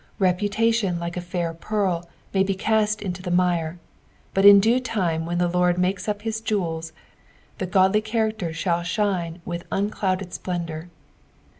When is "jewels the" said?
6.41-7.67